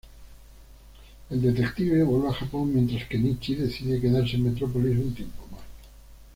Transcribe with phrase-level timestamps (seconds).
[1.29, 5.61] El detective vuelve a Japón mientras Kenichi decide quedarse en Metrópolis un tiempo más.